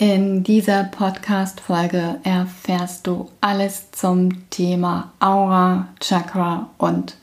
In 0.00 0.44
dieser 0.44 0.84
Podcast-Folge 0.84 2.20
erfährst 2.22 3.08
du 3.08 3.28
alles 3.40 3.90
zum 3.90 4.48
Thema 4.48 5.12
Aura, 5.18 5.88
Chakra 5.98 6.70
und 6.78 7.16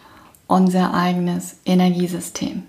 unser 0.48 0.94
eigenes 0.94 1.56
Energiesystem. 1.66 2.64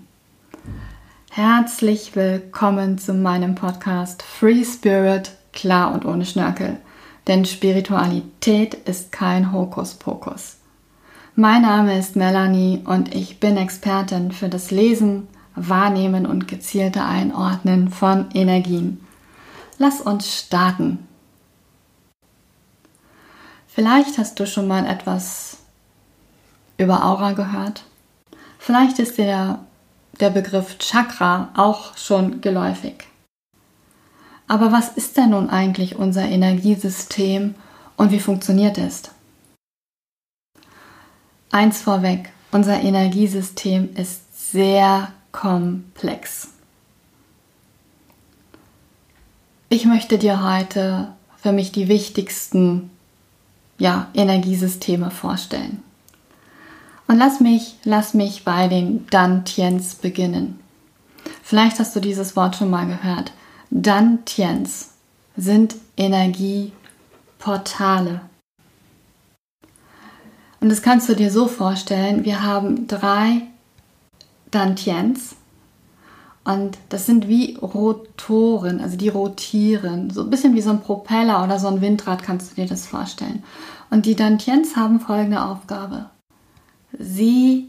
Herzlich 1.29 2.15
willkommen 2.15 2.97
zu 2.97 3.13
meinem 3.15 3.55
Podcast 3.55 4.23
Free 4.23 4.63
Spirit, 4.63 5.31
klar 5.51 5.93
und 5.93 6.05
ohne 6.05 6.25
Schnörkel. 6.25 6.77
Denn 7.27 7.43
Spiritualität 7.43 8.75
ist 8.75 9.11
kein 9.11 9.51
Hokuspokus. 9.51 10.55
Mein 11.35 11.63
Name 11.63 11.99
ist 11.99 12.15
Melanie 12.15 12.81
und 12.85 13.13
ich 13.13 13.41
bin 13.41 13.57
Expertin 13.57 14.31
für 14.31 14.47
das 14.47 14.71
Lesen, 14.71 15.27
Wahrnehmen 15.53 16.25
und 16.25 16.47
gezielte 16.47 17.03
Einordnen 17.03 17.89
von 17.89 18.27
Energien. 18.33 19.01
Lass 19.79 20.01
uns 20.01 20.39
starten. 20.39 21.07
Vielleicht 23.67 24.17
hast 24.17 24.39
du 24.39 24.47
schon 24.47 24.67
mal 24.67 24.87
etwas 24.87 25.57
über 26.77 27.05
Aura 27.05 27.33
gehört. 27.33 27.83
Vielleicht 28.57 28.97
ist 28.97 29.17
dir 29.19 29.25
der, 29.25 29.59
der 30.19 30.29
Begriff 30.31 30.79
Chakra 30.79 31.49
auch 31.55 31.95
schon 31.95 32.41
geläufig. 32.41 33.07
Aber 34.47 34.71
was 34.71 34.89
ist 34.89 35.17
denn 35.17 35.31
nun 35.31 35.49
eigentlich 35.49 35.95
unser 35.97 36.23
Energiesystem 36.23 37.53
und 37.97 38.11
wie 38.11 38.19
funktioniert 38.19 38.77
es? 38.77 39.03
Eins 41.51 41.81
vorweg, 41.81 42.31
unser 42.51 42.81
Energiesystem 42.81 43.95
ist 43.95 44.51
sehr 44.51 45.11
komplex. 45.31 46.56
Ich 49.69 49.85
möchte 49.85 50.17
dir 50.17 50.43
heute 50.43 51.13
für 51.35 51.51
mich 51.51 51.73
die 51.73 51.89
wichtigsten 51.89 52.89
ja, 53.77 54.07
Energiesysteme 54.13 55.11
vorstellen. 55.11 55.83
Und 57.07 57.17
lass 57.17 57.41
mich, 57.41 57.75
lass 57.83 58.13
mich 58.13 58.45
bei 58.45 58.69
den 58.69 59.05
Dantiens 59.09 59.95
beginnen. 59.95 60.57
Vielleicht 61.43 61.79
hast 61.79 61.93
du 61.97 61.99
dieses 61.99 62.37
Wort 62.37 62.55
schon 62.55 62.69
mal 62.69 62.87
gehört. 62.87 63.33
Dantiens 63.69 64.91
sind 65.35 65.75
Energieportale. 65.97 68.21
Und 70.61 70.69
das 70.69 70.81
kannst 70.81 71.09
du 71.09 71.13
dir 71.13 71.29
so 71.29 71.49
vorstellen, 71.49 72.23
wir 72.23 72.41
haben 72.41 72.87
drei 72.87 73.41
Dantiens 74.49 75.35
und 76.47 76.77
das 76.87 77.05
sind 77.05 77.27
wie 77.27 77.55
Rotoren, 77.55 78.79
also 78.79 78.95
die 78.95 79.09
rotieren. 79.09 80.11
So 80.11 80.21
ein 80.21 80.29
bisschen 80.29 80.55
wie 80.55 80.61
so 80.61 80.69
ein 80.69 80.79
Propeller 80.79 81.43
oder 81.43 81.59
so 81.59 81.67
ein 81.67 81.81
Windrad 81.81 82.23
kannst 82.23 82.51
du 82.51 82.55
dir 82.55 82.67
das 82.69 82.87
vorstellen. 82.87 83.43
Und 83.89 84.05
die 84.05 84.15
Dantiens 84.15 84.77
haben 84.77 85.01
folgende 85.01 85.43
Aufgabe. 85.43 86.09
Sie 86.97 87.67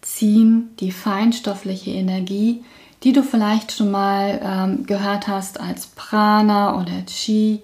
ziehen 0.00 0.70
die 0.80 0.90
feinstoffliche 0.90 1.92
Energie, 1.92 2.64
die 3.04 3.12
du 3.12 3.22
vielleicht 3.22 3.70
schon 3.70 3.92
mal 3.92 4.40
ähm, 4.42 4.86
gehört 4.86 5.28
hast 5.28 5.60
als 5.60 5.86
Prana 5.86 6.80
oder 6.80 7.04
Chi. 7.06 7.62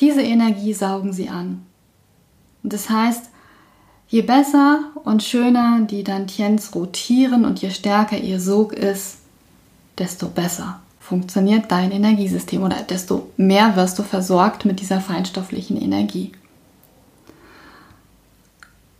Diese 0.00 0.22
Energie 0.22 0.72
saugen 0.72 1.12
sie 1.12 1.28
an. 1.28 1.66
Das 2.62 2.88
heißt, 2.88 3.29
Je 4.10 4.22
besser 4.22 4.86
und 5.04 5.22
schöner 5.22 5.82
die 5.82 6.02
Dantiens 6.02 6.74
rotieren 6.74 7.44
und 7.44 7.62
je 7.62 7.70
stärker 7.70 8.18
ihr 8.18 8.40
Sog 8.40 8.72
ist, 8.72 9.18
desto 9.98 10.28
besser 10.28 10.80
funktioniert 10.98 11.70
dein 11.70 11.92
Energiesystem 11.92 12.62
oder 12.64 12.82
desto 12.82 13.30
mehr 13.36 13.76
wirst 13.76 14.00
du 14.00 14.02
versorgt 14.02 14.64
mit 14.64 14.80
dieser 14.80 15.00
feinstofflichen 15.00 15.80
Energie. 15.80 16.32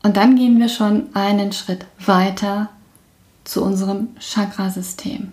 Und 0.04 0.16
dann 0.16 0.36
gehen 0.36 0.60
wir 0.60 0.68
schon 0.68 1.14
einen 1.14 1.52
Schritt 1.52 1.86
weiter 1.98 2.68
zu 3.42 3.64
unserem 3.64 4.08
Chakrasystem. 4.20 5.32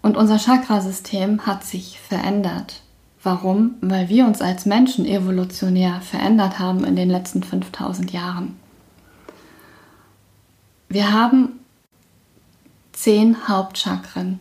Und 0.00 0.16
unser 0.16 0.38
Chakrasystem 0.38 1.44
hat 1.44 1.64
sich 1.64 2.00
verändert. 2.00 2.80
Warum? 3.22 3.74
Weil 3.82 4.08
wir 4.08 4.24
uns 4.24 4.40
als 4.40 4.64
Menschen 4.64 5.04
evolutionär 5.04 6.00
verändert 6.00 6.58
haben 6.58 6.84
in 6.84 6.96
den 6.96 7.10
letzten 7.10 7.42
5000 7.42 8.12
Jahren. 8.12 8.56
Wir 10.88 11.12
haben 11.12 11.60
zehn 12.92 13.48
Hauptchakren. 13.48 14.40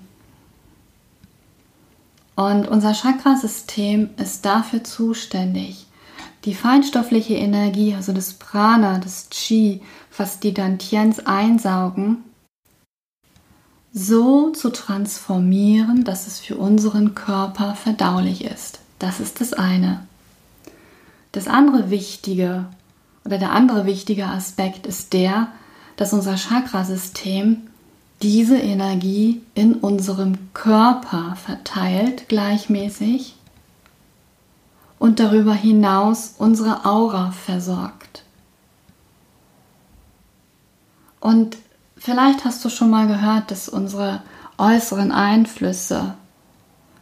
Und 2.35 2.69
unser 2.69 2.93
Chakrasystem 2.93 4.11
ist 4.15 4.45
dafür 4.45 4.83
zuständig, 4.85 5.87
die 6.45 6.53
feinstoffliche 6.53 7.35
Energie, 7.35 7.95
also 7.95 8.13
das 8.13 8.33
Prana, 8.33 8.99
das 8.99 9.29
Chi, 9.29 9.81
was 10.17 10.39
die 10.39 10.53
Dantiens 10.53 11.19
einsaugen, 11.25 12.23
so 13.93 14.51
zu 14.51 14.69
transformieren, 14.69 16.03
dass 16.03 16.27
es 16.27 16.39
für 16.39 16.57
unseren 16.57 17.15
Körper 17.15 17.75
verdaulich 17.75 18.45
ist. 18.45 18.79
Das 18.99 19.19
ist 19.19 19.41
das 19.41 19.53
eine. 19.53 20.05
Das 21.31 21.47
andere 21.47 21.89
wichtige 21.89 22.65
oder 23.25 23.37
der 23.37 23.51
andere 23.51 23.85
wichtige 23.85 24.25
Aspekt 24.25 24.87
ist 24.87 25.13
der, 25.13 25.47
dass 25.95 26.13
unser 26.13 26.37
Chakrasystem 26.37 27.67
diese 28.21 28.57
Energie 28.57 29.41
in 29.53 29.75
unserem 29.75 30.53
Körper 30.53 31.35
verteilt 31.35 32.27
gleichmäßig 32.27 33.35
und 34.97 35.19
darüber 35.19 35.53
hinaus 35.53 36.35
unsere 36.37 36.85
Aura 36.85 37.31
versorgt. 37.31 38.23
Und 41.21 41.57
Vielleicht 41.99 42.45
hast 42.45 42.63
du 42.63 42.69
schon 42.69 42.89
mal 42.89 43.07
gehört, 43.07 43.51
dass 43.51 43.67
unsere 43.67 44.21
äußeren 44.57 45.11
Einflüsse 45.11 46.15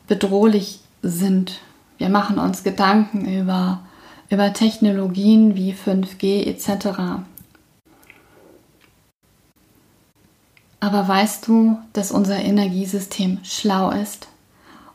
bedrohlich 0.08 0.80
sind. 1.03 1.59
Wir 2.00 2.09
machen 2.09 2.40
uns 2.40 2.63
Gedanken 2.63 3.25
über, 3.25 3.81
über 4.30 4.53
Technologien 4.53 5.56
wie 5.56 5.74
5G 5.74 6.47
etc. 6.47 7.22
Aber 10.80 11.07
weißt 11.07 11.47
du, 11.47 11.78
dass 11.94 12.12
unser 12.12 12.40
Energiesystem 12.40 13.40
schlau 13.44 13.91
ist? 13.91 14.28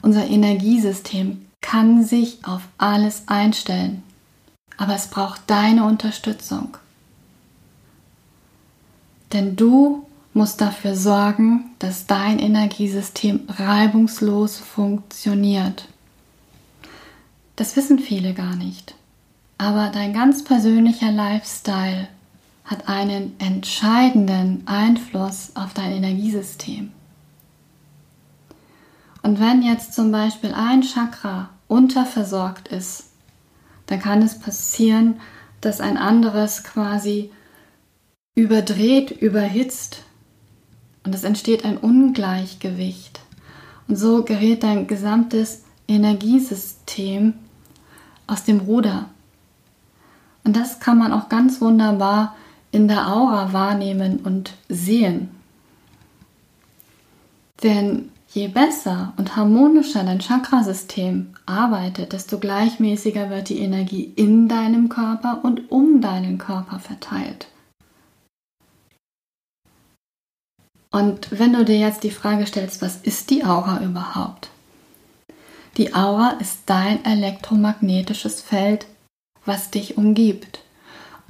Unser 0.01 0.27
Energiesystem 0.27 1.47
kann 1.61 2.03
sich 2.03 2.45
auf 2.45 2.63
alles 2.77 3.23
einstellen. 3.27 4.03
Aber 4.77 4.97
es 4.97 5.07
braucht 5.07 5.43
deine 5.47 5.85
Unterstützung. 5.85 6.77
Denn 9.33 9.57
du 9.57 10.07
musst 10.35 10.61
dafür 10.61 10.95
sorgen, 10.95 11.71
dass 11.79 12.07
dein 12.07 12.39
Energiesystem 12.39 13.41
reibungslos 13.49 14.59
funktioniert. 14.59 15.89
Das 17.57 17.77
wissen 17.77 17.99
viele 17.99 18.35
gar 18.35 18.57
nicht. 18.57 18.95
Aber 19.59 19.91
dein 19.91 20.13
ganz 20.13 20.43
persönlicher 20.43 21.13
Lifestyle 21.13 22.09
hat 22.65 22.89
einen 22.89 23.39
entscheidenden 23.39 24.67
Einfluss 24.67 25.53
auf 25.55 25.75
dein 25.75 25.93
Energiesystem. 25.93 26.93
Und 29.23 29.39
wenn 29.39 29.63
jetzt 29.63 29.95
zum 29.95 30.11
Beispiel 30.11 30.53
ein 30.53 30.83
Chakra 30.83 31.51
unterversorgt 31.69 32.69
ist, 32.69 33.05
dann 33.87 34.01
kann 34.01 34.23
es 34.23 34.39
passieren, 34.39 35.21
dass 35.61 35.81
ein 35.81 35.97
anderes 35.97 36.65
quasi 36.65 37.31
überdreht, 38.35 39.11
überhitzt 39.11 40.05
und 41.05 41.15
es 41.15 41.25
entsteht 41.25 41.65
ein 41.65 41.77
Ungleichgewicht. 41.77 43.21
Und 43.89 43.97
so 43.97 44.23
gerät 44.23 44.63
dein 44.63 44.87
gesamtes 44.87 45.65
Energiesystem 45.89 47.35
aus 48.27 48.45
dem 48.45 48.61
Ruder. 48.61 49.07
Und 50.45 50.57
das 50.57 50.81
kann 50.81 50.99
man 50.99 51.13
auch 51.13 51.29
ganz 51.29 51.61
wunderbar 51.61 52.37
in 52.71 52.89
der 52.89 53.13
Aura 53.13 53.53
wahrnehmen 53.53 54.21
und 54.21 54.55
sehen. 54.69 55.29
Denn 57.63 58.11
je 58.29 58.49
besser 58.49 59.13
und 59.19 59.37
harmonischer 59.37 60.03
dein 60.05 60.21
Chakrasystem 60.21 61.35
arbeitet, 61.45 62.13
desto 62.13 62.39
gleichmäßiger 62.39 63.29
wird 63.31 63.51
die 63.51 63.59
Energie 63.59 64.11
in 64.17 64.49
deinem 64.49 64.89
Körper 64.89 65.41
und 65.45 65.71
um 65.71 66.01
deinen 66.01 66.39
Körper 66.39 66.79
verteilt. 66.79 67.49
Und 70.93 71.39
wenn 71.39 71.55
du 71.55 71.65
dir 71.65 71.79
jetzt 71.79 72.05
die 72.05 72.11
Frage 72.11 72.47
stellst, 72.47 72.83
was 72.83 72.97
ist 72.97 73.31
die 73.31 73.45
Aura 73.45 73.83
überhaupt? 73.83 74.51
Die 75.79 75.95
Aura 75.95 76.37
ist 76.39 76.61
dein 76.67 77.05
elektromagnetisches 77.05 78.43
Feld, 78.43 78.87
was 79.47 79.71
dich 79.71 79.97
umgibt. 79.97 80.61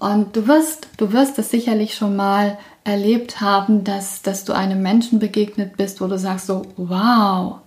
Und 0.00 0.34
du 0.34 0.48
wirst, 0.48 0.88
du 0.96 1.12
wirst 1.12 1.38
es 1.38 1.50
sicherlich 1.50 1.94
schon 1.94 2.16
mal 2.16 2.58
erlebt 2.82 3.40
haben, 3.40 3.84
dass, 3.84 4.22
dass 4.22 4.44
du 4.44 4.52
einem 4.52 4.82
Menschen 4.82 5.20
begegnet 5.20 5.76
bist, 5.76 6.00
wo 6.00 6.08
du 6.08 6.18
sagst 6.18 6.48
so, 6.48 6.66
wow, 6.76 7.60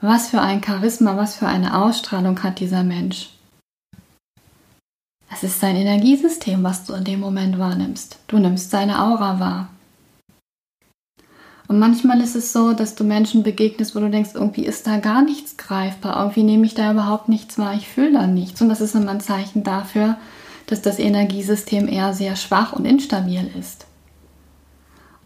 Was 0.00 0.28
für 0.28 0.40
ein 0.40 0.62
Charisma, 0.62 1.16
was 1.16 1.34
für 1.34 1.48
eine 1.48 1.76
Ausstrahlung 1.76 2.40
hat 2.42 2.60
dieser 2.60 2.84
Mensch? 2.84 3.30
Es 5.30 5.42
ist 5.42 5.60
sein 5.60 5.74
Energiesystem, 5.76 6.62
was 6.62 6.84
du 6.84 6.94
in 6.94 7.04
dem 7.04 7.20
Moment 7.20 7.58
wahrnimmst. 7.58 8.18
Du 8.28 8.38
nimmst 8.38 8.70
seine 8.70 9.02
Aura 9.02 9.40
wahr. 9.40 9.68
Und 11.68 11.78
manchmal 11.78 12.20
ist 12.22 12.34
es 12.34 12.52
so, 12.52 12.72
dass 12.72 12.94
du 12.94 13.04
Menschen 13.04 13.42
begegnest, 13.42 13.94
wo 13.94 14.00
du 14.00 14.08
denkst, 14.08 14.30
irgendwie 14.34 14.64
ist 14.64 14.86
da 14.86 14.98
gar 14.98 15.22
nichts 15.22 15.58
greifbar, 15.58 16.18
irgendwie 16.18 16.42
nehme 16.42 16.64
ich 16.64 16.74
da 16.74 16.90
überhaupt 16.90 17.28
nichts 17.28 17.58
wahr, 17.58 17.74
ich 17.74 17.86
fühle 17.86 18.12
da 18.14 18.26
nichts. 18.26 18.62
Und 18.62 18.70
das 18.70 18.80
ist 18.80 18.94
immer 18.94 19.10
ein 19.10 19.20
Zeichen 19.20 19.64
dafür, 19.64 20.16
dass 20.66 20.80
das 20.80 20.98
Energiesystem 20.98 21.86
eher 21.86 22.14
sehr 22.14 22.36
schwach 22.36 22.72
und 22.72 22.86
instabil 22.86 23.50
ist. 23.58 23.86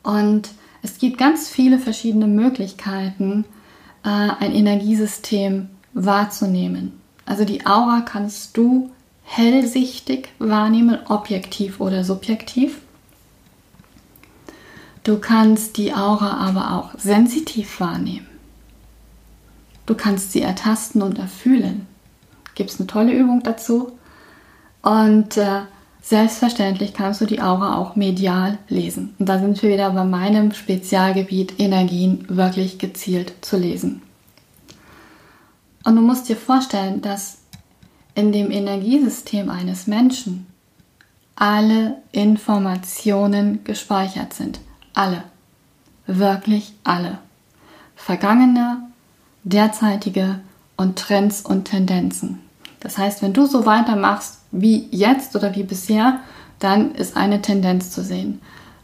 Und 0.02 0.50
es 0.82 0.98
gibt 0.98 1.16
ganz 1.16 1.48
viele 1.48 1.78
verschiedene 1.78 2.26
Möglichkeiten, 2.26 3.44
äh, 4.04 4.08
ein 4.08 4.52
Energiesystem 4.52 5.68
wahrzunehmen. 5.94 6.92
Also 7.24 7.44
die 7.44 7.66
Aura 7.66 8.00
kannst 8.00 8.56
du 8.56 8.90
hellsichtig 9.22 10.30
wahrnehmen, 10.40 10.98
objektiv 11.08 11.80
oder 11.80 12.02
subjektiv. 12.02 12.80
Du 15.04 15.18
kannst 15.18 15.76
die 15.78 15.92
Aura 15.92 16.36
aber 16.46 16.76
auch 16.76 16.98
sensitiv 16.98 17.80
wahrnehmen. 17.80 18.26
Du 19.84 19.94
kannst 19.94 20.32
sie 20.32 20.42
ertasten 20.42 21.02
und 21.02 21.18
erfühlen. 21.18 21.86
Gibt 22.54 22.70
es 22.70 22.78
eine 22.78 22.86
tolle 22.86 23.12
Übung 23.12 23.42
dazu. 23.42 23.92
Und 24.82 25.36
äh, 25.36 25.62
selbstverständlich 26.02 26.94
kannst 26.94 27.20
du 27.20 27.26
die 27.26 27.40
Aura 27.40 27.78
auch 27.78 27.96
medial 27.96 28.58
lesen. 28.68 29.14
Und 29.18 29.28
da 29.28 29.40
sind 29.40 29.60
wir 29.62 29.70
wieder 29.70 29.90
bei 29.90 30.04
meinem 30.04 30.52
Spezialgebiet 30.52 31.58
Energien 31.58 32.26
wirklich 32.28 32.78
gezielt 32.78 33.32
zu 33.40 33.56
lesen. 33.56 34.02
Und 35.84 35.96
du 35.96 36.02
musst 36.02 36.28
dir 36.28 36.36
vorstellen, 36.36 37.00
dass 37.00 37.38
in 38.14 38.30
dem 38.30 38.50
Energiesystem 38.50 39.50
eines 39.50 39.88
Menschen 39.88 40.46
alle 41.34 41.96
Informationen 42.12 43.64
gespeichert 43.64 44.32
sind. 44.34 44.60
Alle. 44.94 45.24
Wirklich 46.06 46.72
alle. 46.84 47.18
Vergangene, 47.96 48.88
derzeitige 49.44 50.40
und 50.76 50.98
Trends 50.98 51.42
und 51.42 51.64
Tendenzen. 51.64 52.40
Das 52.80 52.98
heißt, 52.98 53.22
wenn 53.22 53.32
du 53.32 53.46
so 53.46 53.64
weitermachst 53.64 54.40
wie 54.50 54.88
jetzt 54.90 55.36
oder 55.36 55.54
wie 55.54 55.62
bisher, 55.62 56.20
dann 56.58 56.94
ist 56.94 57.16
eine 57.16 57.40
Tendenz 57.40 57.90
zu 57.90 58.02
sehen. 58.02 58.40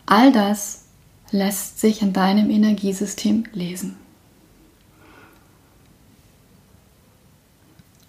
All 0.06 0.32
das 0.32 0.84
lässt 1.30 1.80
sich 1.80 2.00
in 2.00 2.12
deinem 2.12 2.50
Energiesystem 2.50 3.44
lesen. 3.52 3.96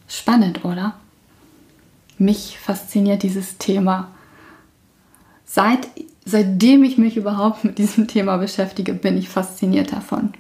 Spannend, 0.07 0.63
oder? 0.65 0.95
Mich 2.17 2.57
fasziniert 2.59 3.23
dieses 3.23 3.57
Thema. 3.57 4.09
Seit 5.45 5.87
seitdem 6.29 6.83
ich 6.83 6.97
mich 6.97 7.17
überhaupt 7.17 7.63
mit 7.63 7.77
diesem 7.77 8.07
Thema 8.07 8.37
beschäftige, 8.37 8.93
bin 8.93 9.17
ich 9.17 9.29
fasziniert 9.29 9.91
davon. 9.91 10.33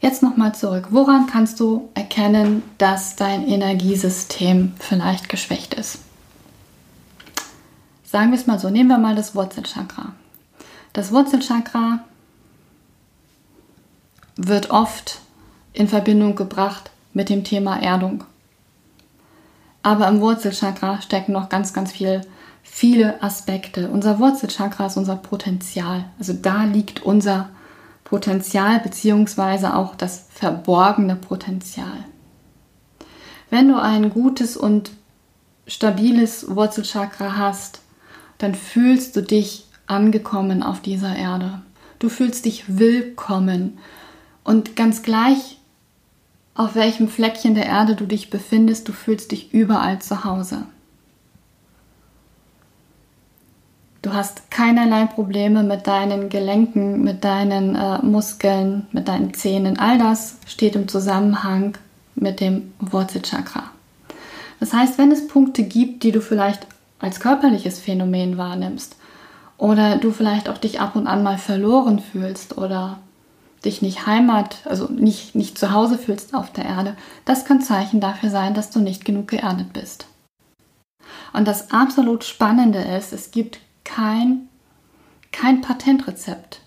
Jetzt 0.00 0.22
nochmal 0.22 0.54
zurück. 0.54 0.88
Woran 0.90 1.26
kannst 1.26 1.58
du 1.58 1.88
erkennen, 1.94 2.62
dass 2.78 3.16
dein 3.16 3.48
Energiesystem 3.48 4.72
vielleicht 4.78 5.28
geschwächt 5.28 5.74
ist? 5.74 5.98
Sagen 8.04 8.30
wir 8.30 8.38
es 8.38 8.46
mal 8.46 8.60
so, 8.60 8.70
nehmen 8.70 8.88
wir 8.88 8.98
mal 8.98 9.16
das 9.16 9.34
Wurzelchakra. 9.34 10.12
Das 10.92 11.12
Wurzelchakra 11.12 12.04
wird 14.36 14.70
oft 14.70 15.20
in 15.72 15.88
Verbindung 15.88 16.36
gebracht 16.36 16.90
mit 17.12 17.28
dem 17.28 17.42
Thema 17.42 17.82
Erdung. 17.82 18.24
Aber 19.82 20.06
im 20.08 20.20
Wurzelchakra 20.20 21.02
steckt 21.02 21.28
noch 21.28 21.48
ganz, 21.48 21.72
ganz 21.72 21.92
viel 21.92 22.22
viele 22.70 23.22
Aspekte. 23.22 23.88
Unser 23.88 24.18
Wurzelchakra 24.18 24.86
ist 24.86 24.96
unser 24.96 25.16
Potenzial. 25.16 26.04
Also 26.18 26.32
da 26.32 26.64
liegt 26.64 27.02
unser 27.02 27.48
Potenzial 28.04 28.80
beziehungsweise 28.80 29.74
auch 29.74 29.94
das 29.94 30.26
verborgene 30.30 31.16
Potenzial. 31.16 32.04
Wenn 33.50 33.68
du 33.68 33.80
ein 33.80 34.10
gutes 34.10 34.56
und 34.56 34.90
stabiles 35.66 36.54
Wurzelchakra 36.54 37.36
hast, 37.36 37.80
dann 38.38 38.54
fühlst 38.54 39.16
du 39.16 39.22
dich 39.22 39.66
angekommen 39.86 40.62
auf 40.62 40.80
dieser 40.80 41.16
Erde. 41.16 41.62
Du 41.98 42.08
fühlst 42.08 42.44
dich 42.44 42.64
willkommen 42.68 43.78
und 44.44 44.76
ganz 44.76 45.02
gleich, 45.02 45.58
auf 46.54 46.74
welchem 46.74 47.08
Fleckchen 47.08 47.54
der 47.54 47.66
Erde 47.66 47.94
du 47.94 48.06
dich 48.06 48.30
befindest, 48.30 48.88
du 48.88 48.92
fühlst 48.92 49.32
dich 49.32 49.52
überall 49.52 50.00
zu 50.00 50.24
Hause. 50.24 50.66
Du 54.08 54.14
hast 54.14 54.50
keinerlei 54.50 55.04
Probleme 55.04 55.62
mit 55.62 55.86
deinen 55.86 56.30
Gelenken, 56.30 57.02
mit 57.04 57.24
deinen 57.24 57.74
äh, 57.74 57.98
Muskeln, 57.98 58.86
mit 58.90 59.06
deinen 59.06 59.34
Zähnen. 59.34 59.78
All 59.78 59.98
das 59.98 60.38
steht 60.46 60.76
im 60.76 60.88
Zusammenhang 60.88 61.76
mit 62.14 62.40
dem 62.40 62.72
Wurzelchakra. 62.80 63.64
Das 64.60 64.72
heißt, 64.72 64.96
wenn 64.96 65.12
es 65.12 65.28
Punkte 65.28 65.62
gibt, 65.62 66.04
die 66.04 66.12
du 66.12 66.22
vielleicht 66.22 66.66
als 67.00 67.20
körperliches 67.20 67.80
Phänomen 67.80 68.38
wahrnimmst 68.38 68.96
oder 69.58 69.98
du 69.98 70.10
vielleicht 70.10 70.48
auch 70.48 70.56
dich 70.56 70.80
ab 70.80 70.96
und 70.96 71.06
an 71.06 71.22
mal 71.22 71.36
verloren 71.36 71.98
fühlst 71.98 72.56
oder 72.56 73.00
dich 73.66 73.82
nicht 73.82 74.06
Heimat, 74.06 74.60
also 74.64 74.86
nicht, 74.86 75.34
nicht 75.34 75.58
zu 75.58 75.70
Hause 75.72 75.98
fühlst 75.98 76.32
auf 76.32 76.50
der 76.50 76.64
Erde, 76.64 76.96
das 77.26 77.44
kann 77.44 77.60
Zeichen 77.60 78.00
dafür 78.00 78.30
sein, 78.30 78.54
dass 78.54 78.70
du 78.70 78.80
nicht 78.80 79.04
genug 79.04 79.28
geerdet 79.28 79.74
bist. 79.74 80.06
Und 81.34 81.46
das 81.46 81.72
absolut 81.72 82.24
Spannende 82.24 82.78
ist, 82.78 83.12
es 83.12 83.32
gibt 83.32 83.60
kein, 83.88 84.48
kein 85.32 85.62
Patentrezept. 85.62 86.60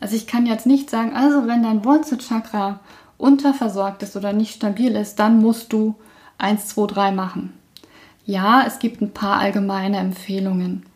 Also 0.00 0.16
ich 0.16 0.26
kann 0.26 0.46
jetzt 0.46 0.66
nicht 0.66 0.90
sagen, 0.90 1.14
also 1.14 1.46
wenn 1.46 1.62
dein 1.62 1.84
Wurzelchakra 1.84 2.80
unterversorgt 3.18 4.02
ist 4.02 4.16
oder 4.16 4.32
nicht 4.32 4.54
stabil 4.54 4.94
ist, 4.94 5.18
dann 5.18 5.40
musst 5.40 5.72
du 5.72 5.94
1, 6.38 6.68
2, 6.68 6.86
3 6.86 7.12
machen. 7.12 7.52
Ja, 8.26 8.64
es 8.66 8.78
gibt 8.78 9.02
ein 9.02 9.12
paar 9.12 9.38
allgemeine 9.38 9.98
Empfehlungen, 9.98 10.86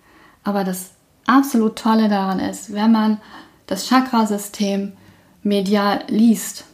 aber 0.45 0.65
das 0.65 0.93
absolut 1.27 1.77
Tolle 1.77 2.09
daran 2.09 2.39
ist, 2.39 2.73
wenn 2.73 2.93
man 2.93 3.21
das 3.67 3.89
Chakrasystem 3.89 4.93
medial 5.43 6.05
liest, 6.09 6.65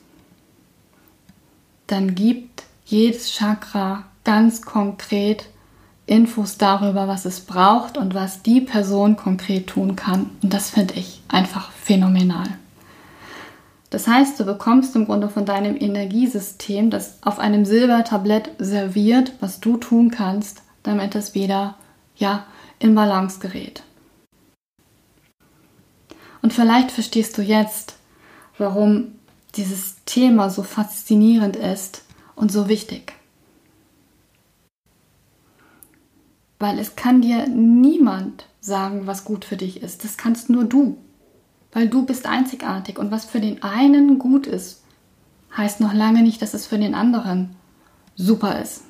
dann 1.86 2.14
gibt 2.14 2.64
jedes 2.84 3.32
Chakra 3.32 4.04
ganz 4.22 4.62
konkret 4.62 5.48
Infos 6.06 6.58
darüber, 6.58 7.08
was 7.08 7.24
es 7.24 7.40
braucht 7.40 7.96
und 7.96 8.14
was 8.14 8.42
die 8.42 8.60
Person 8.60 9.16
konkret 9.16 9.68
tun 9.68 9.96
kann. 9.96 10.30
Und 10.42 10.52
das 10.52 10.70
finde 10.70 10.94
ich 10.94 11.22
einfach 11.28 11.70
phänomenal. 11.72 12.46
Das 13.90 14.08
heißt, 14.08 14.38
du 14.40 14.44
bekommst 14.44 14.96
im 14.96 15.06
Grunde 15.06 15.28
von 15.28 15.46
deinem 15.46 15.76
Energiesystem 15.76 16.90
das 16.90 17.18
auf 17.22 17.38
einem 17.38 17.64
Silbertablett 17.64 18.50
serviert, 18.58 19.32
was 19.40 19.60
du 19.60 19.76
tun 19.76 20.10
kannst, 20.10 20.62
damit 20.82 21.14
es 21.14 21.34
wieder 21.34 21.76
ja, 22.16 22.44
in 22.78 22.94
Balance 22.94 23.38
gerät. 23.38 23.82
Und 26.42 26.52
vielleicht 26.52 26.90
verstehst 26.90 27.38
du 27.38 27.42
jetzt, 27.42 27.96
warum 28.58 29.12
dieses 29.54 30.04
Thema 30.04 30.50
so 30.50 30.62
faszinierend 30.62 31.56
ist 31.56 32.02
und 32.34 32.52
so 32.52 32.68
wichtig. 32.68 33.14
Weil 36.64 36.78
es 36.78 36.96
kann 36.96 37.20
dir 37.20 37.46
niemand 37.46 38.46
sagen, 38.58 39.06
was 39.06 39.26
gut 39.26 39.44
für 39.44 39.58
dich 39.58 39.82
ist. 39.82 40.02
Das 40.02 40.16
kannst 40.16 40.48
nur 40.48 40.64
du. 40.64 40.96
Weil 41.74 41.88
du 41.88 42.06
bist 42.06 42.24
einzigartig. 42.24 42.98
Und 42.98 43.10
was 43.10 43.26
für 43.26 43.38
den 43.38 43.62
einen 43.62 44.18
gut 44.18 44.46
ist, 44.46 44.82
heißt 45.54 45.82
noch 45.82 45.92
lange 45.92 46.22
nicht, 46.22 46.40
dass 46.40 46.54
es 46.54 46.66
für 46.66 46.78
den 46.78 46.94
anderen 46.94 47.54
super 48.16 48.62
ist. 48.62 48.80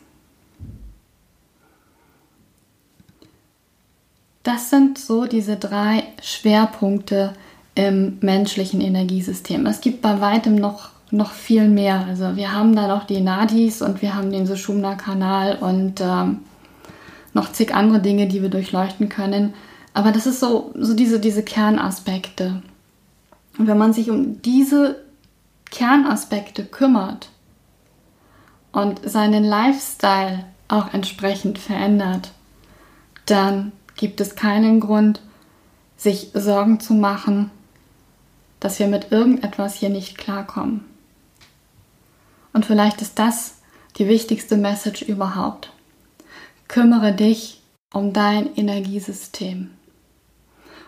Das 4.45 4.71
sind 4.71 4.97
so 4.97 5.25
diese 5.25 5.57
drei 5.57 6.05
Schwerpunkte 6.23 7.35
im 7.75 8.19
menschlichen 8.21 8.81
Energiesystem. 8.81 9.67
Es 9.67 9.81
gibt 9.81 10.01
bei 10.01 10.21
weitem 10.21 10.55
noch, 10.55 10.91
noch 11.11 11.33
viel 11.33 11.69
mehr. 11.69 12.07
Also 12.07 12.37
wir 12.37 12.53
haben 12.53 12.77
da 12.77 12.87
noch 12.87 13.03
die 13.03 13.21
Nadis 13.21 13.83
und 13.83 14.01
wir 14.01 14.15
haben 14.15 14.31
den 14.31 14.47
Sushumna-Kanal 14.47 15.57
und 15.57 16.01
ähm, 16.01 16.39
noch 17.35 17.53
zig 17.53 17.75
andere 17.75 18.01
Dinge, 18.01 18.27
die 18.27 18.41
wir 18.41 18.49
durchleuchten 18.49 19.09
können. 19.09 19.55
Aber 19.93 20.13
das 20.13 20.27
ist 20.27 20.41
so, 20.41 20.73
so 20.77 20.95
diese, 20.95 21.21
diese 21.21 21.43
Kernaspekte. 21.43 22.63
Und 23.59 23.67
wenn 23.67 23.79
man 23.79 23.93
sich 23.93 24.11
um 24.11 24.41
diese 24.43 25.05
Kernaspekte 25.71 26.65
kümmert 26.65 27.29
und 28.73 29.09
seinen 29.09 29.45
Lifestyle 29.45 30.45
auch 30.69 30.93
entsprechend 30.95 31.59
verändert, 31.59 32.33
dann 33.27 33.73
gibt 33.97 34.21
es 34.21 34.35
keinen 34.35 34.81
Grund, 34.81 35.21
sich 35.97 36.31
Sorgen 36.35 36.81
zu 36.81 36.95
machen, 36.95 37.51
dass 38.61 38.79
wir 38.79 38.89
mit 38.89 39.13
irgendetwas 39.13 39.75
hier 39.75 39.91
nicht 39.91 40.19
klarkommen. 40.19 40.85
Und 42.53 42.67
vielleicht 42.67 43.03
ist 43.03 43.19
das 43.19 43.59
die 43.97 44.09
wichtigste 44.09 44.57
Message 44.57 45.03
überhaupt. 45.03 45.71
Kümmere 46.69 47.13
dich 47.13 47.61
um 47.93 48.13
dein 48.13 48.55
Energiesystem. 48.57 49.71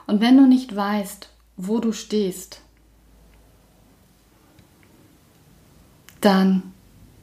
Und 0.07 0.21
wenn 0.21 0.37
du 0.37 0.47
nicht 0.47 0.75
weißt, 0.75 1.29
wo 1.57 1.79
du 1.79 1.93
stehst, 1.93 2.61
dann 6.21 6.63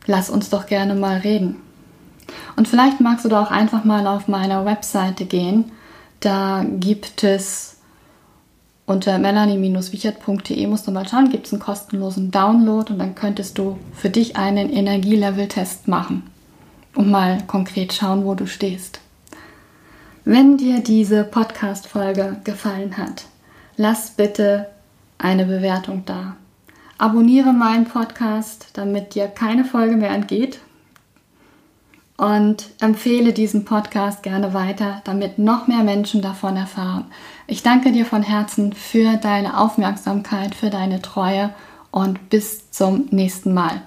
lass 0.06 0.30
uns 0.30 0.50
doch 0.50 0.66
gerne 0.66 0.96
mal 0.96 1.18
reden. 1.18 1.58
Und 2.56 2.68
vielleicht 2.68 3.02
magst 3.02 3.26
du 3.26 3.30
da 3.30 3.44
auch 3.44 3.52
einfach 3.52 3.84
mal 3.84 4.08
auf 4.08 4.28
meiner 4.28 4.66
Webseite 4.66 5.26
gehen. 5.26 5.72
Da 6.20 6.66
gibt 6.80 7.24
es 7.24 7.78
unter 8.86 9.18
melanie-wichert.de 9.18 10.68
musst 10.68 10.88
du 10.88 10.92
mal 10.92 11.08
schauen, 11.08 11.30
gibt 11.30 11.48
es 11.48 11.54
einen 11.54 11.62
kostenlosen 11.62 12.32
Download 12.32 12.92
und 12.92 13.00
dann 13.00 13.16
könntest 13.16 13.58
du 13.58 13.80
für 13.94 14.10
dich 14.10 14.36
einen 14.36 14.70
Energielevel-Test 14.70 15.88
machen 15.88 16.33
und 16.96 17.10
mal 17.10 17.44
konkret 17.48 17.94
schauen, 17.94 18.26
wo 18.26 18.36
du 18.36 18.48
stehst. 18.48 19.00
Wenn 20.26 20.58
dir 20.58 20.80
diese 20.80 21.24
Podcast-Folge 21.24 22.38
gefallen 22.44 22.98
hat, 22.98 23.26
lass 23.76 24.12
bitte 24.12 24.68
eine 25.18 25.46
Bewertung 25.46 26.04
da. 26.06 26.38
Abonniere 26.98 27.52
meinen 27.52 27.86
Podcast, 27.86 28.68
damit 28.74 29.16
dir 29.16 29.28
keine 29.28 29.66
Folge 29.66 29.98
mehr 29.98 30.12
entgeht. 30.12 30.60
Und 32.16 32.70
empfehle 32.80 33.34
diesen 33.34 33.66
Podcast 33.66 34.24
gerne 34.24 34.54
weiter, 34.54 35.02
damit 35.04 35.40
noch 35.40 35.68
mehr 35.68 35.84
Menschen 35.84 36.22
davon 36.22 36.56
erfahren. 36.56 37.06
Ich 37.48 37.64
danke 37.64 37.92
dir 37.92 38.06
von 38.06 38.22
Herzen 38.22 38.72
für 38.72 39.18
deine 39.18 39.60
Aufmerksamkeit, 39.60 40.56
für 40.56 40.70
deine 40.70 41.02
Treue 41.02 41.50
und 41.92 42.30
bis 42.30 42.72
zum 42.72 43.08
nächsten 43.10 43.54
Mal. 43.54 43.82